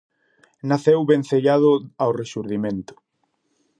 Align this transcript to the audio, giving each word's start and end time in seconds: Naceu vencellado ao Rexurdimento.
Naceu 0.69 0.99
vencellado 1.11 1.71
ao 2.01 2.11
Rexurdimento. 2.21 2.93